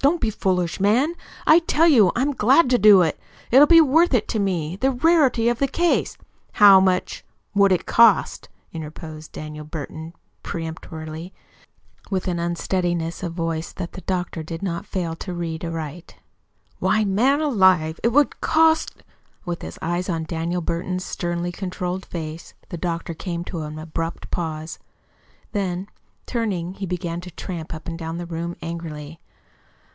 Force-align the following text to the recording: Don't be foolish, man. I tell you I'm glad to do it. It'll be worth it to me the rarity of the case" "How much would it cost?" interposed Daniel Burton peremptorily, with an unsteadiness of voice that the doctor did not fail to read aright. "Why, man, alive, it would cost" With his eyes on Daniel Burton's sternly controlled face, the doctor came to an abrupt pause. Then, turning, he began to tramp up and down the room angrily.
Don't 0.00 0.20
be 0.22 0.30
foolish, 0.30 0.80
man. 0.80 1.14
I 1.46 1.60
tell 1.60 1.86
you 1.86 2.10
I'm 2.16 2.32
glad 2.32 2.68
to 2.70 2.78
do 2.78 3.02
it. 3.02 3.20
It'll 3.52 3.68
be 3.68 3.80
worth 3.80 4.14
it 4.14 4.26
to 4.28 4.40
me 4.40 4.74
the 4.74 4.90
rarity 4.90 5.48
of 5.48 5.60
the 5.60 5.68
case" 5.68 6.16
"How 6.62 6.80
much 6.80 7.24
would 7.54 7.70
it 7.70 7.86
cost?" 7.86 8.48
interposed 8.72 9.30
Daniel 9.30 9.64
Burton 9.64 10.12
peremptorily, 10.42 11.32
with 12.10 12.26
an 12.26 12.40
unsteadiness 12.40 13.22
of 13.22 13.34
voice 13.34 13.72
that 13.74 13.92
the 13.92 14.00
doctor 14.00 14.42
did 14.42 14.60
not 14.60 14.86
fail 14.86 15.14
to 15.16 15.32
read 15.32 15.64
aright. 15.64 16.16
"Why, 16.80 17.04
man, 17.04 17.40
alive, 17.40 18.00
it 18.02 18.08
would 18.08 18.40
cost" 18.40 19.04
With 19.46 19.62
his 19.62 19.78
eyes 19.82 20.08
on 20.08 20.24
Daniel 20.24 20.62
Burton's 20.62 21.04
sternly 21.04 21.52
controlled 21.52 22.06
face, 22.06 22.54
the 22.70 22.76
doctor 22.78 23.14
came 23.14 23.44
to 23.44 23.60
an 23.62 23.78
abrupt 23.78 24.32
pause. 24.32 24.80
Then, 25.52 25.86
turning, 26.26 26.74
he 26.74 26.86
began 26.86 27.20
to 27.20 27.30
tramp 27.30 27.72
up 27.72 27.86
and 27.86 27.96
down 27.96 28.18
the 28.18 28.26
room 28.26 28.56
angrily. 28.60 29.20